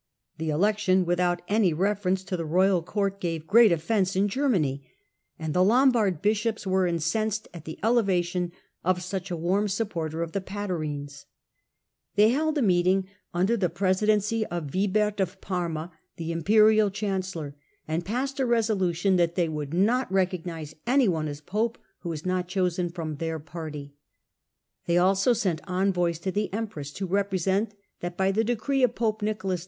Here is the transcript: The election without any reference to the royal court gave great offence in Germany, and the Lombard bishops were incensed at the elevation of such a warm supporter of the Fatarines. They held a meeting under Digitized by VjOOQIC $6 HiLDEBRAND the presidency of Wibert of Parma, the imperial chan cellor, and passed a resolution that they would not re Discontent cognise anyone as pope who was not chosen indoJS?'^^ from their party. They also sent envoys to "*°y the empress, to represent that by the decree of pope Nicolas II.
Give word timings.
The 0.39 0.49
election 0.49 1.05
without 1.05 1.43
any 1.47 1.73
reference 1.73 2.23
to 2.23 2.35
the 2.35 2.43
royal 2.43 2.81
court 2.81 3.19
gave 3.21 3.45
great 3.45 3.71
offence 3.71 4.15
in 4.15 4.27
Germany, 4.29 4.83
and 5.37 5.53
the 5.53 5.63
Lombard 5.63 6.23
bishops 6.23 6.65
were 6.65 6.87
incensed 6.87 7.47
at 7.53 7.65
the 7.65 7.77
elevation 7.83 8.51
of 8.83 9.03
such 9.03 9.29
a 9.29 9.37
warm 9.37 9.67
supporter 9.67 10.23
of 10.23 10.31
the 10.31 10.41
Fatarines. 10.41 11.25
They 12.15 12.29
held 12.29 12.57
a 12.57 12.63
meeting 12.63 13.09
under 13.31 13.55
Digitized 13.55 13.59
by 13.59 13.59
VjOOQIC 13.59 13.59
$6 13.59 13.59
HiLDEBRAND 13.59 13.61
the 13.61 13.69
presidency 13.75 14.45
of 14.47 14.67
Wibert 14.71 15.19
of 15.19 15.39
Parma, 15.39 15.91
the 16.15 16.31
imperial 16.31 16.89
chan 16.89 17.21
cellor, 17.21 17.53
and 17.87 18.03
passed 18.03 18.39
a 18.39 18.45
resolution 18.47 19.17
that 19.17 19.35
they 19.35 19.47
would 19.47 19.71
not 19.71 20.11
re 20.11 20.25
Discontent 20.25 20.45
cognise 20.47 20.73
anyone 20.87 21.27
as 21.27 21.41
pope 21.41 21.77
who 21.99 22.09
was 22.09 22.25
not 22.25 22.47
chosen 22.47 22.87
indoJS?'^^ 22.87 22.95
from 22.95 23.15
their 23.17 23.37
party. 23.37 23.93
They 24.87 24.97
also 24.97 25.33
sent 25.33 25.61
envoys 25.69 26.17
to 26.21 26.31
"*°y 26.31 26.33
the 26.33 26.51
empress, 26.51 26.89
to 26.93 27.05
represent 27.05 27.75
that 27.99 28.17
by 28.17 28.31
the 28.31 28.43
decree 28.43 28.81
of 28.81 28.95
pope 28.95 29.21
Nicolas 29.21 29.59
II. 29.59 29.59